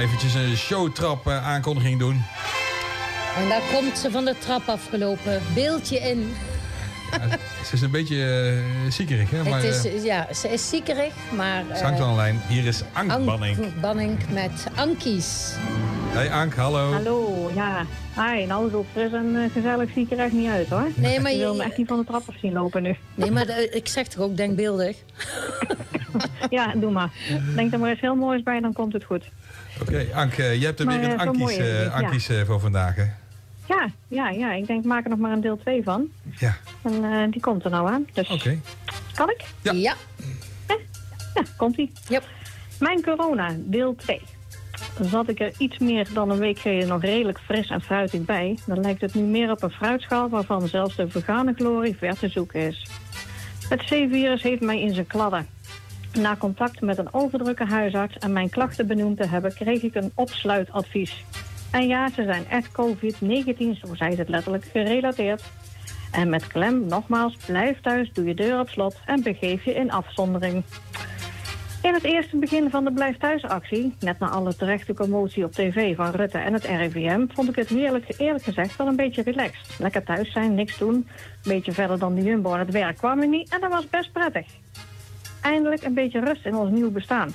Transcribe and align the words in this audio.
eventjes 0.00 0.34
een 0.34 0.56
showtrap 0.56 1.26
uh, 1.26 1.46
aankondiging 1.46 1.98
doen. 1.98 2.22
En 3.36 3.48
daar 3.48 3.62
komt 3.72 3.98
ze 3.98 4.10
van 4.10 4.24
de 4.24 4.34
trap 4.38 4.68
afgelopen. 4.68 5.42
Beeldje 5.54 5.98
in. 5.98 6.32
ze 7.66 7.72
is 7.72 7.80
een 7.80 7.90
beetje 7.90 8.16
uh, 8.16 8.90
ziekerig, 8.90 9.30
hè? 9.30 9.42
Maar, 9.42 9.64
is, 9.64 9.86
uh, 9.86 10.04
ja, 10.04 10.26
ze 10.34 10.48
is 10.48 10.68
ziekerig, 10.68 11.12
maar... 11.36 11.64
Uh, 11.70 11.76
Zangt 11.76 12.00
aan 12.00 12.14
lijn. 12.14 12.40
Hier 12.48 12.66
is 12.66 12.82
Ank, 12.92 13.10
Ank 13.10 13.24
Banning. 13.24 13.80
Banning 13.80 14.18
met 14.30 14.66
Ankies. 14.74 15.54
Hey 16.08 16.32
Ank, 16.32 16.54
hallo. 16.54 16.92
Hallo, 16.92 17.50
ja. 17.54 17.86
Hi, 18.14 18.46
nou 18.46 18.70
zo 18.70 18.86
fris 18.92 19.12
en 19.12 19.50
gezellig 19.52 19.90
zie 19.94 20.04
ik 20.04 20.10
er 20.10 20.18
echt 20.18 20.32
niet 20.32 20.50
uit, 20.50 20.68
hoor. 20.68 20.88
Nee, 20.94 21.20
maar 21.20 21.32
je... 21.32 21.38
wil 21.38 21.54
me 21.54 21.62
echt 21.62 21.76
niet 21.76 21.88
van 21.88 21.98
de 21.98 22.04
trap 22.04 22.28
af 22.28 22.34
zien 22.40 22.52
lopen 22.52 22.82
nu. 22.82 22.96
Nee, 23.14 23.30
maar 23.30 23.48
ik 23.70 23.88
zeg 23.88 24.08
toch 24.08 24.24
ook 24.24 24.36
denkbeeldig? 24.36 24.96
ja, 26.50 26.72
doe 26.74 26.90
maar. 26.90 27.10
Denk 27.54 27.72
er 27.72 27.78
maar 27.78 27.90
eens 27.90 28.00
heel 28.00 28.14
moois 28.14 28.42
bij, 28.42 28.60
dan 28.60 28.72
komt 28.72 28.92
het 28.92 29.04
goed. 29.04 29.24
Oké, 29.80 29.90
okay, 29.90 30.12
Ank, 30.12 30.34
je 30.34 30.42
hebt 30.42 30.80
er 30.80 30.86
weer 30.86 31.02
een 31.02 31.18
Ankies, 31.18 31.60
Ankies 31.90 32.26
ja. 32.26 32.44
voor 32.44 32.60
vandaag, 32.60 32.96
hè? 32.96 33.04
Ja, 33.70 33.90
ja, 34.08 34.28
ja, 34.28 34.52
ik 34.52 34.66
denk, 34.66 34.84
maak 34.84 35.04
er 35.04 35.10
nog 35.10 35.18
maar 35.18 35.32
een 35.32 35.40
deel 35.40 35.58
2 35.58 35.82
van. 35.82 36.08
Ja. 36.38 36.56
En 36.82 37.04
uh, 37.04 37.30
die 37.30 37.40
komt 37.40 37.64
er 37.64 37.70
nou 37.70 37.90
aan. 37.90 38.06
Dus 38.12 38.28
Oké. 38.28 38.58
Kan 39.14 39.30
ik? 39.30 39.44
Ja. 39.62 39.72
Ja, 39.72 39.94
ja 41.34 41.42
komt-ie. 41.56 41.92
Yep. 42.08 42.24
Mijn 42.78 43.02
corona, 43.02 43.50
deel 43.56 43.94
2. 43.94 44.20
Zat 45.00 45.28
ik 45.28 45.40
er 45.40 45.52
iets 45.58 45.78
meer 45.78 46.08
dan 46.12 46.30
een 46.30 46.38
week 46.38 46.58
geleden 46.58 46.88
nog 46.88 47.02
redelijk 47.02 47.38
fris 47.38 47.68
en 47.68 47.80
fruitig 47.80 48.24
bij... 48.24 48.58
dan 48.66 48.80
lijkt 48.80 49.00
het 49.00 49.14
nu 49.14 49.22
meer 49.22 49.50
op 49.50 49.62
een 49.62 49.70
fruitschaal 49.70 50.28
waarvan 50.28 50.68
zelfs 50.68 50.96
de 50.96 51.08
vegane 51.08 51.52
glorie 51.56 51.96
ver 51.96 52.18
te 52.18 52.28
zoeken 52.28 52.60
is. 52.60 52.86
Het 53.68 53.82
C-virus 53.82 54.42
heeft 54.42 54.60
mij 54.60 54.80
in 54.80 54.94
zijn 54.94 55.06
kladden. 55.06 55.46
Na 56.12 56.36
contact 56.36 56.80
met 56.80 56.98
een 56.98 57.14
overdrukke 57.14 57.64
huisarts 57.64 58.18
en 58.18 58.32
mijn 58.32 58.50
klachten 58.50 58.86
benoemd 58.86 59.16
te 59.16 59.26
hebben... 59.26 59.54
kreeg 59.54 59.82
ik 59.82 59.94
een 59.94 60.12
opsluitadvies. 60.14 61.24
En 61.70 61.86
ja, 61.86 62.08
ze 62.10 62.22
zijn 62.24 62.48
echt 62.48 62.70
COVID-19, 62.70 63.78
zo 63.84 63.94
zei 63.94 64.16
het 64.16 64.28
letterlijk, 64.28 64.64
gerelateerd. 64.64 65.42
En 66.12 66.28
met 66.28 66.46
klem, 66.46 66.86
nogmaals, 66.86 67.36
blijf 67.46 67.80
thuis, 67.80 68.12
doe 68.12 68.24
je 68.24 68.34
deur 68.34 68.60
op 68.60 68.68
slot 68.68 68.96
en 69.06 69.22
begeef 69.22 69.64
je 69.64 69.74
in 69.74 69.90
afzondering. 69.90 70.64
In 71.82 71.94
het 71.94 72.04
eerste 72.04 72.36
begin 72.36 72.70
van 72.70 72.84
de 72.84 72.92
Blijf 72.92 73.18
Thuis-actie, 73.18 73.94
net 74.00 74.18
na 74.18 74.28
alle 74.28 74.56
terechte 74.56 74.94
commotie 74.94 75.44
op 75.44 75.52
tv 75.52 75.96
van 75.96 76.10
Rutte 76.10 76.38
en 76.38 76.52
het 76.52 76.64
RIVM, 76.64 77.26
vond 77.28 77.48
ik 77.48 77.56
het 77.56 77.70
eerlijk 78.18 78.42
gezegd 78.42 78.76
wel 78.76 78.86
een 78.86 78.96
beetje 78.96 79.22
relaxed. 79.22 79.78
Lekker 79.78 80.02
thuis 80.02 80.32
zijn, 80.32 80.54
niks 80.54 80.78
doen, 80.78 80.94
een 80.94 81.06
beetje 81.42 81.72
verder 81.72 81.98
dan 81.98 82.14
de 82.14 82.22
Jumbo 82.22 82.52
aan 82.52 82.58
het 82.58 82.70
werk 82.70 82.96
kwam 82.96 83.20
er 83.20 83.28
niet 83.28 83.52
en 83.52 83.60
dat 83.60 83.70
was 83.70 83.88
best 83.88 84.12
prettig. 84.12 84.46
Eindelijk 85.42 85.82
een 85.82 85.94
beetje 85.94 86.20
rust 86.20 86.46
in 86.46 86.56
ons 86.56 86.70
nieuw 86.70 86.90
bestaan. 86.90 87.32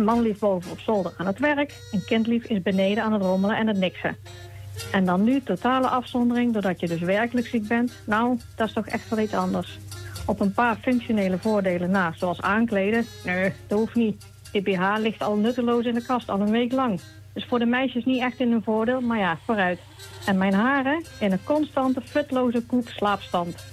Manlief 0.00 0.38
boven 0.38 0.70
op 0.70 0.80
zolder 0.80 1.12
aan 1.16 1.26
het 1.26 1.38
werk 1.38 1.74
en 1.92 2.04
kindlief 2.04 2.44
is 2.44 2.62
beneden 2.62 3.02
aan 3.02 3.12
het 3.12 3.22
rommelen 3.22 3.56
en 3.56 3.66
het 3.66 3.76
niksen. 3.76 4.16
En 4.92 5.04
dan 5.04 5.24
nu 5.24 5.42
totale 5.42 5.88
afzondering 5.88 6.52
doordat 6.52 6.80
je 6.80 6.88
dus 6.88 7.00
werkelijk 7.00 7.46
ziek 7.46 7.68
bent. 7.68 7.92
Nou, 8.06 8.38
dat 8.56 8.68
is 8.68 8.74
toch 8.74 8.86
echt 8.86 9.08
wel 9.08 9.18
iets 9.18 9.34
anders. 9.34 9.78
Op 10.26 10.40
een 10.40 10.52
paar 10.52 10.76
functionele 10.76 11.38
voordelen 11.38 11.90
na, 11.90 12.12
zoals 12.16 12.40
aankleden. 12.40 13.06
Nee, 13.24 13.52
dat 13.66 13.78
hoeft 13.78 13.94
niet. 13.94 14.26
IPH 14.52 14.94
ligt 14.98 15.22
al 15.22 15.36
nutteloos 15.36 15.84
in 15.84 15.94
de 15.94 16.02
kast, 16.02 16.30
al 16.30 16.40
een 16.40 16.50
week 16.50 16.72
lang. 16.72 17.00
Dus 17.32 17.44
voor 17.44 17.58
de 17.58 17.66
meisjes 17.66 18.04
niet 18.04 18.20
echt 18.20 18.38
in 18.38 18.50
hun 18.50 18.62
voordeel, 18.62 19.00
maar 19.00 19.18
ja, 19.18 19.38
vooruit. 19.44 19.78
En 20.26 20.38
mijn 20.38 20.54
haren 20.54 21.04
in 21.20 21.32
een 21.32 21.44
constante, 21.44 22.00
futloze 22.00 22.62
koep 22.66 22.88
slaapstand. 22.88 23.64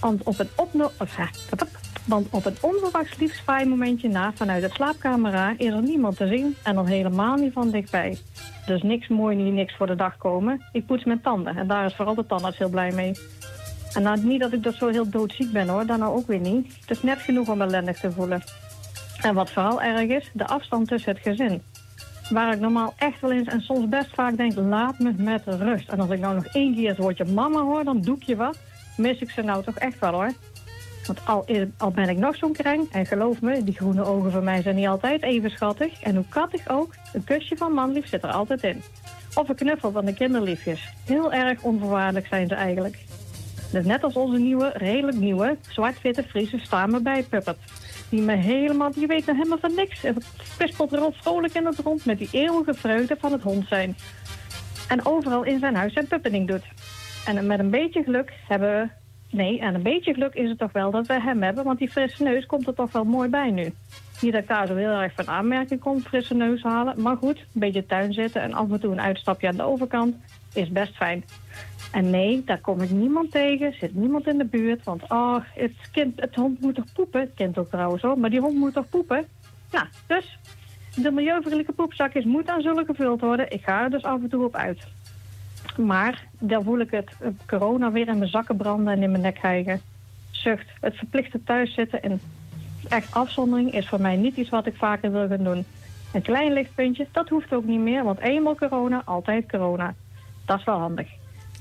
Want 0.00 0.22
op 0.22 0.38
een 0.38 0.48
opno... 0.56 0.90
Want 2.04 2.26
op 2.30 2.44
een 2.44 2.56
onverwachts 2.60 3.44
momentje 3.46 4.08
na 4.08 4.32
vanuit 4.34 4.62
het 4.62 4.72
slaapcamera 4.72 5.54
is 5.56 5.72
er 5.72 5.82
niemand 5.82 6.16
te 6.16 6.26
zien 6.26 6.56
en 6.62 6.74
dan 6.74 6.86
helemaal 6.86 7.36
niet 7.36 7.52
van 7.52 7.70
dichtbij. 7.70 8.18
Dus 8.66 8.82
niks 8.82 9.08
mooi 9.08 9.36
niet 9.36 9.52
niks 9.52 9.76
voor 9.76 9.86
de 9.86 9.94
dag 9.94 10.16
komen. 10.16 10.64
Ik 10.72 10.86
poets 10.86 11.04
mijn 11.04 11.20
tanden 11.20 11.56
en 11.56 11.66
daar 11.66 11.84
is 11.84 11.94
vooral 11.94 12.14
de 12.14 12.26
tandarts 12.26 12.58
heel 12.58 12.68
blij 12.68 12.92
mee. 12.92 13.12
En 13.94 14.02
nou, 14.02 14.24
niet 14.24 14.40
dat 14.40 14.52
ik 14.52 14.62
dat 14.62 14.74
zo 14.74 14.88
heel 14.88 15.10
doodziek 15.10 15.52
ben 15.52 15.68
hoor, 15.68 15.86
dan 15.86 15.98
nou 15.98 16.16
ook 16.16 16.26
weer 16.26 16.40
niet. 16.40 16.76
Het 16.80 16.90
is 16.90 17.02
net 17.02 17.18
genoeg 17.18 17.48
om 17.48 17.62
ellendig 17.62 17.98
te 17.98 18.12
voelen. 18.12 18.42
En 19.20 19.34
wat 19.34 19.50
vooral 19.50 19.82
erg 19.82 20.08
is, 20.08 20.30
de 20.32 20.46
afstand 20.46 20.88
tussen 20.88 21.12
het 21.12 21.22
gezin. 21.22 21.62
Waar 22.30 22.52
ik 22.52 22.60
normaal 22.60 22.94
echt 22.98 23.20
wel 23.20 23.32
eens 23.32 23.48
en 23.48 23.60
soms 23.60 23.88
best 23.88 24.14
vaak 24.14 24.36
denk, 24.36 24.56
laat 24.56 24.98
me 24.98 25.12
met 25.16 25.42
rust. 25.46 25.88
En 25.88 26.00
als 26.00 26.10
ik 26.10 26.20
nou 26.20 26.34
nog 26.34 26.46
één 26.46 26.74
keer 26.74 26.88
het 26.88 26.98
woordje 26.98 27.24
mama 27.24 27.60
hoor, 27.60 27.84
dan 27.84 28.00
doe 28.00 28.16
ik 28.16 28.22
je 28.22 28.36
wat. 28.36 28.58
Mis 28.96 29.18
ik 29.18 29.30
ze 29.30 29.42
nou 29.42 29.64
toch 29.64 29.76
echt 29.76 29.98
wel 29.98 30.12
hoor. 30.12 30.32
Want 31.06 31.26
al, 31.78 31.92
ben 31.92 32.08
ik 32.08 32.16
nog 32.16 32.36
zo'n 32.36 32.52
kreng, 32.52 32.90
en 32.90 33.06
geloof 33.06 33.40
me, 33.40 33.64
die 33.64 33.74
groene 33.74 34.04
ogen 34.04 34.30
van 34.30 34.44
mij 34.44 34.62
zijn 34.62 34.74
niet 34.74 34.86
altijd 34.86 35.22
even 35.22 35.50
schattig. 35.50 36.02
En 36.02 36.14
hoe 36.14 36.28
kattig 36.28 36.68
ook, 36.68 36.94
een 37.12 37.24
kusje 37.24 37.56
van 37.56 37.72
manlief 37.72 38.08
zit 38.08 38.22
er 38.22 38.32
altijd 38.32 38.62
in. 38.62 38.82
Of 39.34 39.48
een 39.48 39.54
knuffel 39.54 39.90
van 39.90 40.04
de 40.04 40.14
kinderliefjes. 40.14 40.92
Heel 41.04 41.32
erg 41.32 41.62
onvoorwaardelijk 41.62 42.26
zijn 42.26 42.48
ze 42.48 42.54
eigenlijk. 42.54 43.04
Dus 43.72 43.84
net 43.84 44.02
als 44.02 44.14
onze 44.14 44.38
nieuwe, 44.38 44.72
redelijk 44.74 45.16
nieuwe, 45.16 45.56
zwart-witte 45.68 46.22
Friese 46.22 46.58
staan 46.58 46.90
me 46.90 47.00
bij 47.00 47.22
Puppet. 47.22 47.56
Die 48.08 48.22
me 48.22 48.34
helemaal, 48.34 48.92
die 48.92 49.06
weet 49.06 49.26
nog 49.26 49.36
helemaal 49.36 49.58
van 49.58 49.74
niks. 49.74 50.02
Het 50.02 50.26
pispelt 50.58 50.92
er 50.92 50.98
al 50.98 51.12
vrolijk 51.12 51.54
in 51.54 51.66
het 51.66 51.78
rond 51.78 52.04
met 52.04 52.18
die 52.18 52.28
eeuwige 52.32 52.74
vreugde 52.74 53.16
van 53.20 53.32
het 53.32 53.42
hond 53.42 53.68
zijn. 53.68 53.96
En 54.88 55.06
overal 55.06 55.42
in 55.42 55.58
zijn 55.58 55.74
huis 55.74 55.92
zijn 55.92 56.06
puppening 56.06 56.48
doet. 56.48 56.64
En 57.26 57.46
met 57.46 57.58
een 57.58 57.70
beetje 57.70 58.02
geluk 58.02 58.32
hebben 58.48 58.68
we 58.68 58.88
Nee, 59.34 59.60
en 59.60 59.74
een 59.74 59.82
beetje 59.82 60.12
geluk 60.12 60.34
is 60.34 60.48
het 60.48 60.58
toch 60.58 60.72
wel 60.72 60.90
dat 60.90 61.06
we 61.06 61.20
hem 61.20 61.42
hebben, 61.42 61.64
want 61.64 61.78
die 61.78 61.90
frisse 61.90 62.22
neus 62.22 62.46
komt 62.46 62.66
er 62.66 62.74
toch 62.74 62.92
wel 62.92 63.04
mooi 63.04 63.28
bij 63.28 63.50
nu. 63.50 63.72
Niet 64.20 64.32
dat 64.32 64.42
ik 64.42 64.48
daar 64.48 64.68
heel 64.68 65.00
erg 65.00 65.12
van 65.14 65.28
aanmerking 65.28 65.80
kom, 65.80 66.00
frisse 66.00 66.34
neus 66.34 66.62
halen. 66.62 67.02
Maar 67.02 67.16
goed, 67.16 67.38
een 67.38 67.60
beetje 67.60 67.86
tuin 67.86 68.12
zitten 68.12 68.42
en 68.42 68.52
af 68.52 68.70
en 68.70 68.80
toe 68.80 68.92
een 68.92 69.00
uitstapje 69.00 69.48
aan 69.48 69.56
de 69.56 69.62
overkant 69.62 70.16
is 70.52 70.68
best 70.68 70.96
fijn. 70.96 71.24
En 71.92 72.10
nee, 72.10 72.42
daar 72.44 72.60
kom 72.60 72.80
ik 72.80 72.90
niemand 72.90 73.30
tegen, 73.30 73.72
zit 73.72 73.94
niemand 73.94 74.26
in 74.26 74.38
de 74.38 74.44
buurt. 74.44 74.84
Want 74.84 75.02
oh, 75.08 75.36
het, 75.54 75.72
kind, 75.92 76.20
het 76.20 76.34
hond 76.34 76.60
moet 76.60 76.74
toch 76.74 76.92
poepen? 76.92 77.20
Het 77.20 77.34
kind 77.34 77.58
ook 77.58 77.70
trouwens 77.70 78.02
hoor, 78.02 78.18
maar 78.18 78.30
die 78.30 78.40
hond 78.40 78.54
moet 78.54 78.74
toch 78.74 78.88
poepen? 78.88 79.26
Nou, 79.70 79.86
dus 80.06 80.38
de 80.96 81.10
milieuvriendelijke 81.10 81.72
poepzakjes 81.72 82.24
moeten 82.24 82.54
aan 82.54 82.62
zullen 82.62 82.84
gevuld 82.84 83.20
worden. 83.20 83.50
Ik 83.50 83.64
ga 83.64 83.82
er 83.82 83.90
dus 83.90 84.02
af 84.02 84.22
en 84.22 84.28
toe 84.28 84.44
op 84.44 84.54
uit. 84.54 84.86
Maar 85.76 86.26
dan 86.38 86.64
voel 86.64 86.78
ik 86.78 86.90
het 86.90 87.16
corona 87.46 87.92
weer 87.92 88.08
in 88.08 88.18
mijn 88.18 88.30
zakken 88.30 88.56
branden 88.56 88.92
en 88.92 89.02
in 89.02 89.10
mijn 89.10 89.22
nek 89.22 89.34
krijgen. 89.34 89.80
Zucht. 90.30 90.66
Het 90.80 90.96
verplichte 90.96 91.42
thuiszitten 91.44 92.02
en 92.02 92.20
echt 92.88 93.14
afzondering 93.14 93.72
is 93.72 93.88
voor 93.88 94.00
mij 94.00 94.16
niet 94.16 94.36
iets 94.36 94.50
wat 94.50 94.66
ik 94.66 94.76
vaker 94.76 95.12
wil 95.12 95.28
gaan 95.28 95.44
doen. 95.44 95.64
Een 96.12 96.22
klein 96.22 96.52
lichtpuntje, 96.52 97.06
dat 97.12 97.28
hoeft 97.28 97.52
ook 97.52 97.64
niet 97.64 97.80
meer, 97.80 98.04
want 98.04 98.18
eenmaal 98.18 98.54
corona, 98.54 99.02
altijd 99.04 99.50
corona. 99.50 99.94
Dat 100.44 100.58
is 100.58 100.64
wel 100.64 100.78
handig. 100.78 101.08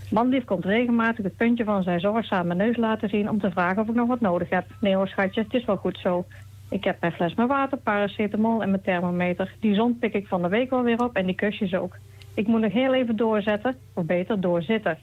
Manlief 0.09 0.43
komt 0.43 0.65
regelmatig 0.65 1.23
het 1.23 1.37
puntje 1.37 1.63
van 1.63 1.83
zijn 1.83 1.99
zorgzame 1.99 2.55
neus 2.55 2.77
laten 2.77 3.09
zien 3.09 3.29
om 3.29 3.39
te 3.39 3.51
vragen 3.51 3.81
of 3.81 3.87
ik 3.87 3.95
nog 3.95 4.07
wat 4.07 4.19
nodig 4.19 4.49
heb. 4.49 4.65
Nee 4.79 4.95
hoor 4.95 5.07
schatje, 5.07 5.41
het 5.41 5.53
is 5.53 5.65
wel 5.65 5.77
goed 5.77 5.97
zo. 5.97 6.25
Ik 6.69 6.83
heb 6.83 6.97
mijn 6.99 7.13
fles 7.13 7.35
met 7.35 7.47
water, 7.47 7.77
paracetamol 7.77 8.61
en 8.61 8.69
mijn 8.69 8.81
thermometer. 8.81 9.53
Die 9.59 9.75
zon 9.75 9.97
pik 9.97 10.13
ik 10.13 10.27
van 10.27 10.41
de 10.41 10.47
week 10.47 10.71
alweer 10.71 11.03
op 11.03 11.15
en 11.15 11.25
die 11.25 11.35
kusjes 11.35 11.73
ook. 11.73 11.95
Ik 12.33 12.47
moet 12.47 12.61
nog 12.61 12.71
heel 12.71 12.93
even 12.93 13.15
doorzetten, 13.15 13.75
of 13.93 14.05
beter 14.05 14.41
doorzitten. 14.41 14.97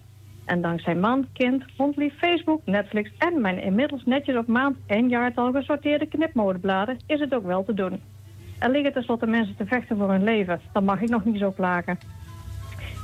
En 0.44 0.60
dankzij 0.60 0.94
man, 0.94 1.26
kind, 1.32 1.64
hondlief, 1.76 2.18
Facebook, 2.18 2.60
Netflix 2.64 3.10
en 3.18 3.40
mijn 3.40 3.62
inmiddels 3.62 4.04
netjes 4.04 4.36
op 4.36 4.46
maand 4.46 4.76
en 4.86 5.08
jaartal 5.08 5.52
gesorteerde 5.52 6.06
knipmodebladen 6.06 6.98
is 7.06 7.20
het 7.20 7.34
ook 7.34 7.44
wel 7.46 7.64
te 7.64 7.74
doen. 7.74 8.00
Er 8.58 8.70
liggen 8.70 8.92
tenslotte 8.92 9.26
mensen 9.26 9.56
te 9.56 9.66
vechten 9.66 9.96
voor 9.96 10.10
hun 10.10 10.24
leven. 10.24 10.60
Dan 10.72 10.84
mag 10.84 11.00
ik 11.00 11.08
nog 11.08 11.24
niet 11.24 11.38
zo 11.38 11.50
klagen. 11.50 11.98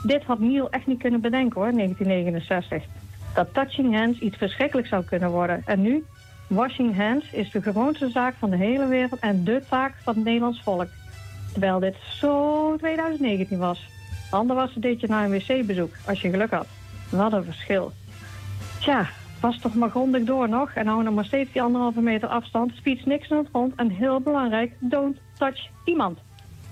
Dit 0.02 0.24
had 0.24 0.38
Neil 0.38 0.70
echt 0.70 0.86
niet 0.86 0.98
kunnen 0.98 1.20
bedenken 1.20 1.60
hoor, 1.60 1.72
1969. 1.72 2.84
Dat 3.34 3.54
touching 3.54 3.96
hands 3.96 4.18
iets 4.18 4.36
verschrikkelijks 4.36 4.90
zou 4.90 5.04
kunnen 5.04 5.30
worden. 5.30 5.62
En 5.64 5.82
nu? 5.82 6.04
Washing 6.48 6.96
hands 6.96 7.32
is 7.32 7.50
de 7.50 7.62
gewoonste 7.62 8.10
zaak 8.10 8.34
van 8.34 8.50
de 8.50 8.56
hele 8.56 8.86
wereld 8.86 9.20
en 9.20 9.44
de 9.44 9.62
taak 9.68 9.94
van 10.02 10.14
het 10.14 10.24
Nederlands 10.24 10.62
volk. 10.62 10.88
Terwijl 11.52 11.78
dit 11.78 11.96
zo 12.20 12.76
2019 12.76 13.58
was. 13.58 13.88
Ander 14.30 14.56
was 14.56 14.74
deed 14.74 15.00
je 15.00 15.06
na 15.06 15.24
een 15.24 15.30
wc-bezoek, 15.30 15.94
als 16.06 16.20
je 16.20 16.30
geluk 16.30 16.50
had. 16.50 16.66
Wat 17.10 17.32
een 17.32 17.44
verschil. 17.44 17.92
Tja, 18.80 19.08
pas 19.40 19.58
toch 19.58 19.74
maar 19.74 19.90
grondig 19.90 20.24
door 20.24 20.48
nog 20.48 20.70
en 20.74 20.86
hou 20.86 21.02
nog 21.02 21.14
maar 21.14 21.24
steeds 21.24 21.52
die 21.52 21.62
anderhalve 21.62 22.00
meter 22.00 22.28
afstand. 22.28 22.72
Speeds 22.74 23.04
niks 23.04 23.30
aan 23.30 23.38
het 23.38 23.48
grond 23.48 23.74
en 23.76 23.90
heel 23.90 24.20
belangrijk, 24.20 24.72
don't 24.78 25.18
touch 25.38 25.68
iemand. 25.84 26.18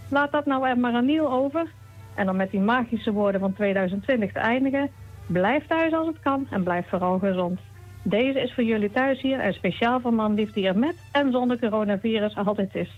Laat 0.08 0.32
dat 0.32 0.46
nou 0.46 0.68
er 0.68 0.78
maar 0.78 0.92
aan 0.92 1.04
Niel 1.04 1.32
over. 1.32 1.66
En 2.14 2.26
dan 2.26 2.36
met 2.36 2.50
die 2.50 2.60
magische 2.60 3.12
woorden 3.12 3.40
van 3.40 3.52
2020 3.52 4.32
te 4.32 4.38
eindigen. 4.38 4.90
Blijf 5.26 5.66
thuis 5.66 5.92
als 5.92 6.06
het 6.06 6.20
kan 6.20 6.46
en 6.50 6.62
blijf 6.62 6.88
vooral 6.88 7.18
gezond. 7.18 7.60
Deze 8.02 8.40
is 8.40 8.54
voor 8.54 8.64
jullie 8.64 8.90
thuis 8.90 9.20
hier 9.20 9.40
en 9.40 9.54
speciaal 9.54 10.00
voor 10.00 10.14
manlief 10.14 10.52
die 10.52 10.66
er 10.66 10.78
met 10.78 10.96
en 11.12 11.32
zonder 11.32 11.58
coronavirus 11.58 12.36
altijd 12.36 12.74
is. 12.74 12.90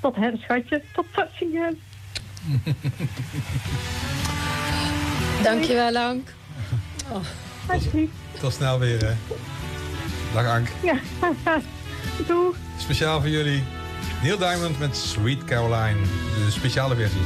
Tot 0.00 0.16
hen, 0.16 0.38
schatje. 0.38 0.82
Tot 0.92 1.06
ziens. 1.38 1.76
Dankjewel, 5.42 5.96
Ank. 5.96 6.28
Oh. 7.10 7.24
Tot, 7.66 7.82
tot 8.40 8.52
snel 8.52 8.78
weer, 8.78 9.04
hè. 9.04 9.12
Dag, 10.34 10.46
Ank. 10.46 10.68
Ja, 10.82 10.98
doe. 12.28 12.52
Speciaal 12.78 13.20
voor 13.20 13.30
jullie. 13.30 13.62
Neil 14.22 14.38
Diamond 14.38 14.78
met 14.78 14.96
Sweet 14.96 15.44
Caroline, 15.44 16.00
de 16.44 16.50
speciale 16.50 16.94
versie. 16.94 17.20